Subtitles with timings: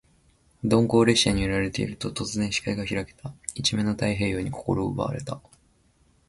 [0.63, 3.31] 鈍行列車に揺られていると、突然、視界が開けた。
[3.53, 5.39] 一面の太平洋に心を奪われた。